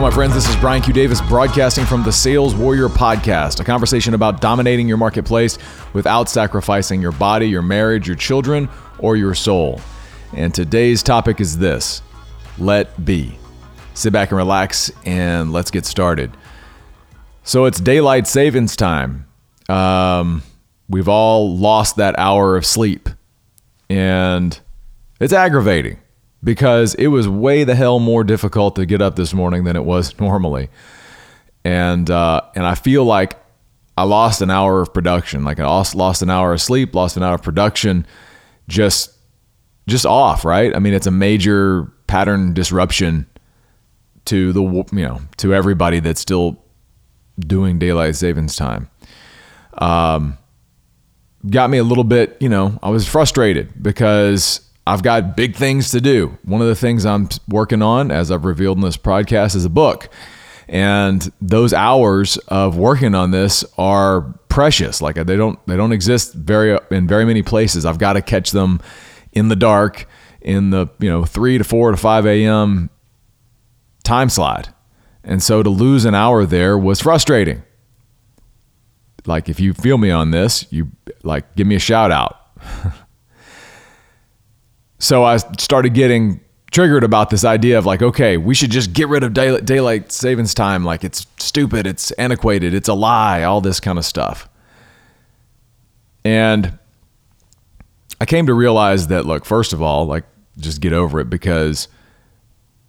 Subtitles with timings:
[0.00, 0.32] Hello, my friends.
[0.32, 0.94] This is Brian Q.
[0.94, 5.58] Davis broadcasting from the Sales Warrior Podcast, a conversation about dominating your marketplace
[5.92, 9.78] without sacrificing your body, your marriage, your children, or your soul.
[10.32, 12.00] And today's topic is this
[12.56, 13.38] let be.
[13.92, 16.34] Sit back and relax, and let's get started.
[17.44, 19.26] So it's daylight savings time.
[19.68, 20.42] Um,
[20.88, 23.10] we've all lost that hour of sleep,
[23.90, 24.58] and
[25.20, 25.98] it's aggravating
[26.42, 29.84] because it was way the hell more difficult to get up this morning than it
[29.84, 30.68] was normally.
[31.64, 33.36] And uh, and I feel like
[33.96, 35.44] I lost an hour of production.
[35.44, 38.06] Like I lost, an hour of sleep, lost an hour of production,
[38.68, 39.12] just
[39.86, 40.44] just off.
[40.44, 40.74] Right?
[40.74, 43.26] I mean, it's a major pattern disruption
[44.26, 46.62] to the you know to everybody that's still
[47.38, 48.88] doing daylight savings time.
[49.76, 50.38] Um,
[51.48, 52.38] got me a little bit.
[52.40, 56.36] You know, I was frustrated because I've got big things to do.
[56.42, 59.70] One of the things I'm working on, as I've revealed in this podcast, is a
[59.70, 60.08] book.
[60.68, 65.00] And those hours of working on this are precious.
[65.00, 67.86] Like they don't they don't exist very in very many places.
[67.86, 68.80] I've got to catch them
[69.30, 70.08] in the dark
[70.40, 72.90] in the you know three to four to five a.m.
[74.02, 74.70] time slot.
[75.22, 77.62] And so to lose an hour there was frustrating.
[79.24, 80.90] Like if you feel me on this, you
[81.22, 82.36] like give me a shout out.
[85.00, 89.08] so I started getting triggered about this idea of like, okay, we should just get
[89.08, 90.84] rid of daylight, daylight savings time.
[90.84, 94.48] Like it's stupid, it's antiquated, it's a lie, all this kind of stuff.
[96.24, 96.78] And
[98.20, 100.24] I came to realize that, look, first of all, like
[100.58, 101.88] just get over it because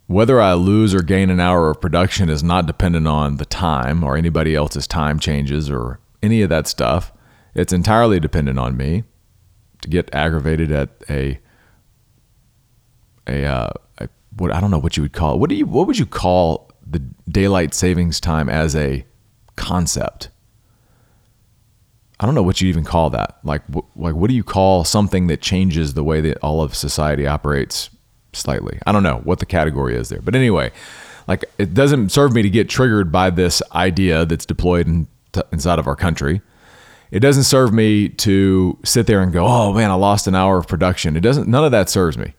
[0.07, 4.03] whether I lose or gain an hour of production is not dependent on the time
[4.03, 7.13] or anybody else's time changes or any of that stuff.
[7.55, 9.05] It's entirely dependent on me
[9.81, 11.39] to get aggravated at a
[13.31, 13.69] a, uh,
[13.99, 15.39] a what I don't know what you would call it.
[15.39, 16.99] What do you what would you call the
[17.29, 19.05] daylight savings time as a
[19.55, 20.29] concept?
[22.19, 23.39] I don't know what you even call that.
[23.43, 26.75] Like wh- like what do you call something that changes the way that all of
[26.75, 27.89] society operates
[28.33, 28.79] slightly?
[28.85, 30.21] I don't know what the category is there.
[30.21, 30.71] But anyway,
[31.27, 35.41] like it doesn't serve me to get triggered by this idea that's deployed in t-
[35.51, 36.41] inside of our country.
[37.09, 40.57] It doesn't serve me to sit there and go, "Oh man, I lost an hour
[40.57, 42.33] of production." It doesn't none of that serves me.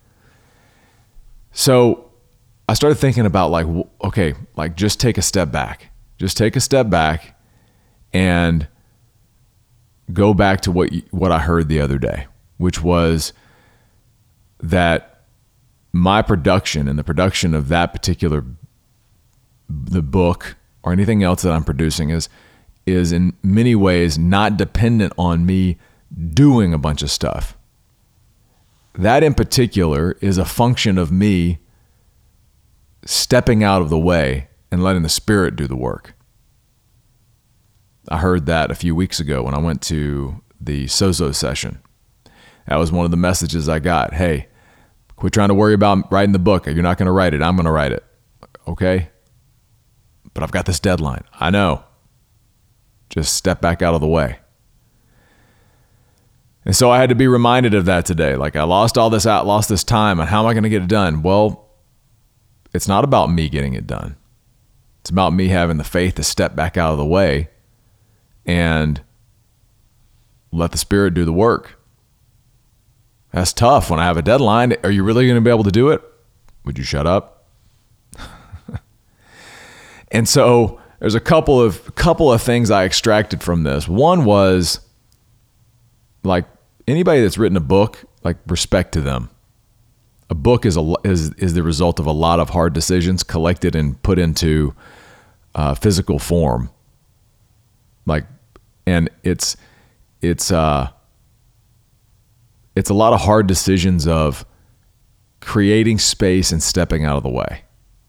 [1.52, 2.10] So
[2.68, 3.66] I started thinking about like,
[4.02, 5.90] okay, like just take a step back.
[6.18, 7.38] Just take a step back
[8.12, 8.66] and
[10.12, 12.26] go back to what what I heard the other day,
[12.58, 13.32] which was
[14.60, 15.24] that
[15.92, 18.44] my production and the production of that particular
[19.68, 22.28] the book or anything else that I'm producing is
[22.86, 25.78] is in many ways not dependent on me
[26.32, 27.56] doing a bunch of stuff.
[28.94, 31.58] That in particular is a function of me
[33.04, 36.14] stepping out of the way and letting the Spirit do the work.
[38.08, 41.80] I heard that a few weeks ago when I went to the Sozo session.
[42.66, 44.14] That was one of the messages I got.
[44.14, 44.48] Hey,
[45.16, 46.66] quit trying to worry about writing the book.
[46.66, 47.42] You're not going to write it.
[47.42, 48.04] I'm going to write it.
[48.68, 49.08] Okay?
[50.34, 51.24] But I've got this deadline.
[51.32, 51.84] I know.
[53.10, 54.38] Just step back out of the way.
[56.64, 58.36] And so I had to be reminded of that today.
[58.36, 60.68] Like I lost all this out, lost this time, and how am I going to
[60.68, 61.22] get it done?
[61.22, 61.68] Well,
[62.72, 64.16] it's not about me getting it done.
[65.00, 67.48] It's about me having the faith to step back out of the way
[68.46, 69.00] and
[70.52, 71.78] let the Spirit do the work.
[73.32, 74.76] That's tough when I have a deadline.
[74.84, 76.02] Are you really going to be able to do it?
[76.64, 77.46] Would you shut up?
[80.12, 83.88] and so there's a couple of couple of things I extracted from this.
[83.88, 84.80] One was
[86.22, 86.46] like
[86.86, 89.30] anybody that's written a book, like respect to them.
[90.30, 93.74] A book is a is is the result of a lot of hard decisions collected
[93.74, 94.74] and put into
[95.54, 96.70] uh, physical form.
[98.06, 98.24] Like,
[98.86, 99.56] and it's
[100.22, 100.88] it's uh
[102.74, 104.46] it's a lot of hard decisions of
[105.40, 107.64] creating space and stepping out of the way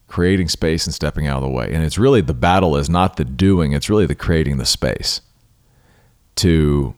[0.08, 3.16] creating space and stepping out of the way and it's really the battle is not
[3.16, 5.22] the doing it's really the creating the space
[6.36, 6.94] to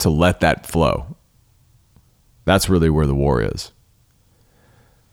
[0.00, 1.16] to let that flow.
[2.44, 3.72] That's really where the war is.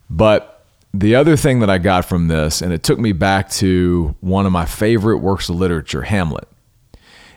[0.09, 4.15] But the other thing that I got from this, and it took me back to
[4.21, 6.47] one of my favorite works of literature, Hamlet.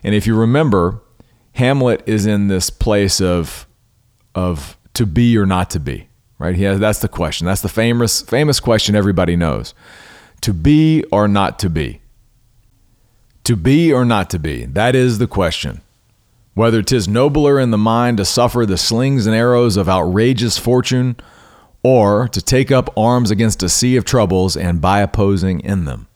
[0.03, 1.03] And if you remember,
[1.53, 3.67] Hamlet is in this place of
[4.35, 6.09] of to be or not to be,
[6.39, 6.55] right?
[6.55, 7.47] He has, that's the question.
[7.47, 9.75] That's the famous famous question everybody knows.
[10.43, 12.01] To be or not to be.
[13.45, 14.65] To be or not to be.
[14.65, 15.83] That is the question.
[16.55, 21.17] Whether 'tis nobler in the mind to suffer the slings and arrows of outrageous fortune,
[21.83, 26.07] or to take up arms against a sea of troubles and by opposing in them.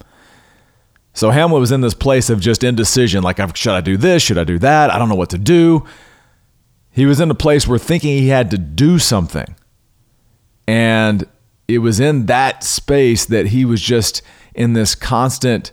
[1.13, 4.21] So Hamlet was in this place of just indecision like, should I do this?
[4.21, 4.91] Should I do that?
[4.91, 5.85] I don't know what to do.
[6.91, 9.55] He was in a place where thinking he had to do something.
[10.67, 11.25] And
[11.67, 14.21] it was in that space that he was just
[14.53, 15.71] in this constant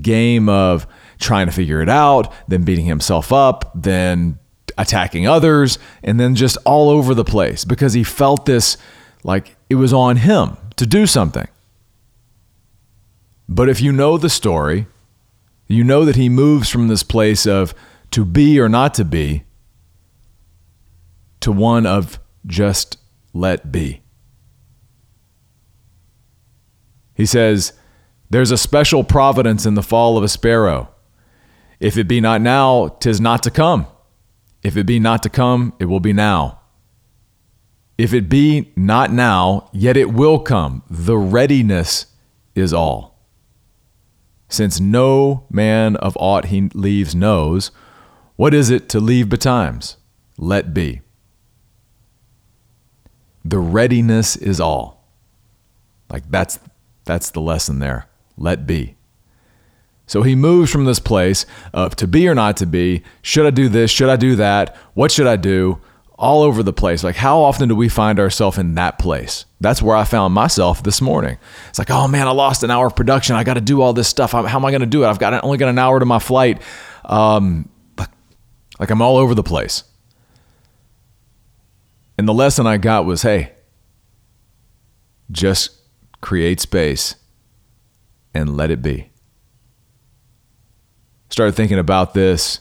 [0.00, 0.86] game of
[1.18, 4.38] trying to figure it out, then beating himself up, then
[4.76, 8.76] attacking others, and then just all over the place because he felt this
[9.22, 11.48] like it was on him to do something.
[13.48, 14.86] But if you know the story,
[15.66, 17.74] you know that he moves from this place of
[18.10, 19.44] to be or not to be
[21.40, 22.96] to one of just
[23.32, 24.02] let be.
[27.14, 27.72] He says,
[28.30, 30.93] There's a special providence in the fall of a sparrow.
[31.84, 33.86] If it be not now, tis not to come.
[34.62, 36.60] If it be not to come, it will be now.
[37.98, 40.82] If it be not now, yet it will come.
[40.88, 42.06] The readiness
[42.54, 43.18] is all.
[44.48, 47.70] Since no man of aught he leaves knows,
[48.36, 49.98] what is it to leave betimes?
[50.38, 51.02] Let be.
[53.44, 55.04] The readiness is all.
[56.08, 56.58] Like that's
[57.04, 58.08] that's the lesson there.
[58.38, 58.96] Let be.
[60.06, 63.50] So he moves from this place of to be or not to be, should I
[63.50, 65.80] do this, should I do that, what should I do,
[66.16, 67.02] all over the place.
[67.02, 69.46] Like, how often do we find ourselves in that place?
[69.60, 71.38] That's where I found myself this morning.
[71.68, 73.34] It's like, oh man, I lost an hour of production.
[73.34, 74.32] I got to do all this stuff.
[74.32, 75.08] How am I going to do it?
[75.08, 76.62] I've got only got an hour to my flight.
[77.04, 77.68] Um,
[78.78, 79.84] like I'm all over the place.
[82.16, 83.52] And the lesson I got was, hey,
[85.30, 85.70] just
[86.20, 87.16] create space
[88.32, 89.10] and let it be
[91.30, 92.60] started thinking about this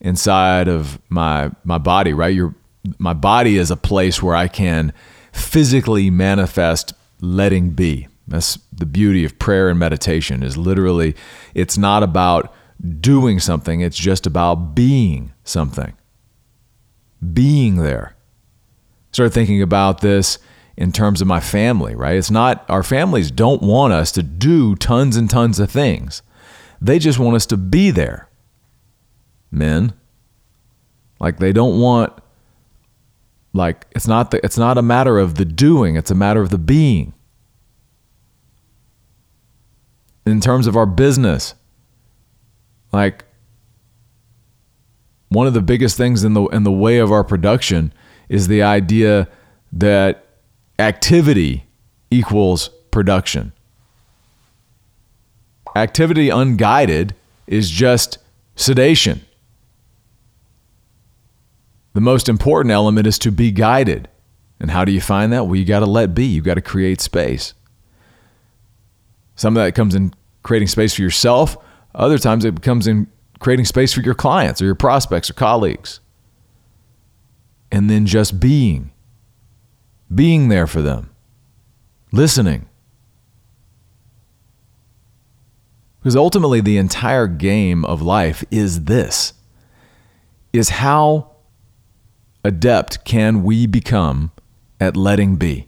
[0.00, 2.34] inside of my my body, right?
[2.34, 2.54] Your
[2.98, 4.92] my body is a place where I can
[5.32, 8.08] physically manifest letting be.
[8.28, 11.14] That's the beauty of prayer and meditation is literally
[11.54, 12.52] it's not about
[13.00, 15.94] doing something, it's just about being something.
[17.32, 18.16] Being there.
[19.12, 20.38] Started thinking about this
[20.76, 22.16] in terms of my family, right?
[22.16, 26.22] It's not our families don't want us to do tons and tons of things.
[26.80, 28.28] They just want us to be there.
[29.50, 29.92] Men.
[31.18, 32.12] Like they don't want
[33.56, 36.50] like it's not the, it's not a matter of the doing, it's a matter of
[36.50, 37.14] the being.
[40.26, 41.54] In terms of our business,
[42.92, 43.24] like
[45.28, 47.92] one of the biggest things in the in the way of our production
[48.28, 49.28] is the idea
[49.72, 50.26] that
[50.78, 51.66] activity
[52.10, 53.52] equals production.
[55.76, 57.14] Activity unguided
[57.46, 58.16] is just
[58.54, 59.20] sedation.
[61.92, 64.08] The most important element is to be guided.
[64.58, 65.44] And how do you find that?
[65.46, 66.24] Well, you got to let be.
[66.24, 67.52] You got to create space.
[69.34, 71.58] Some of that comes in creating space for yourself.
[71.94, 73.06] Other times it comes in
[73.38, 76.00] creating space for your clients or your prospects or colleagues.
[77.70, 78.92] And then just being,
[80.14, 81.10] being there for them,
[82.12, 82.66] listening,
[86.06, 89.32] Because ultimately, the entire game of life is this
[90.52, 91.32] is how
[92.44, 94.30] adept can we become
[94.78, 95.66] at letting be?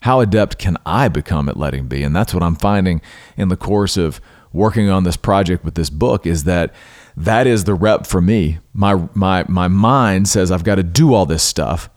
[0.00, 2.02] How adept can I become at letting be?
[2.02, 3.02] And that's what I'm finding
[3.36, 4.18] in the course of
[4.54, 6.72] working on this project with this book is that
[7.14, 8.60] that is the rep for me.
[8.72, 11.90] My my my mind says I've got to do all this stuff.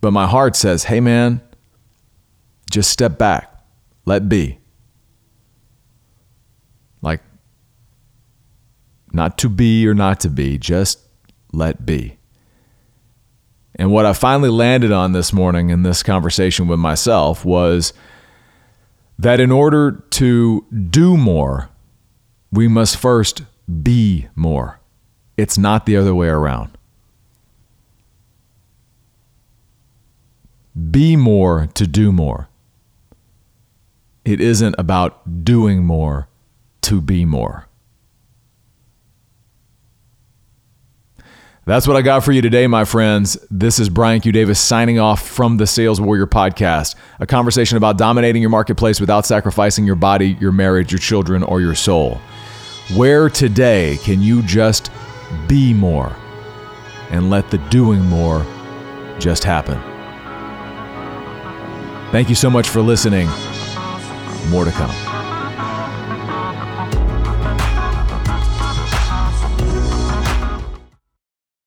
[0.00, 1.40] But my heart says, "Hey man,
[2.68, 3.64] just step back.
[4.04, 4.58] Let be."
[7.04, 7.20] Like,
[9.14, 11.00] not to be or not to be, just
[11.52, 12.18] let be.
[13.76, 17.92] And what I finally landed on this morning in this conversation with myself was
[19.18, 21.70] that in order to do more,
[22.52, 23.42] we must first
[23.82, 24.80] be more.
[25.36, 26.76] It's not the other way around.
[30.90, 32.48] Be more to do more.
[34.24, 36.28] It isn't about doing more
[36.82, 37.68] to be more.
[41.66, 43.38] That's what I got for you today, my friends.
[43.50, 44.32] This is Brian Q.
[44.32, 49.24] Davis signing off from the Sales Warrior podcast, a conversation about dominating your marketplace without
[49.24, 52.20] sacrificing your body, your marriage, your children, or your soul.
[52.94, 54.90] Where today can you just
[55.48, 56.14] be more
[57.08, 58.44] and let the doing more
[59.18, 59.80] just happen?
[62.12, 63.26] Thank you so much for listening.
[64.50, 65.03] More to come.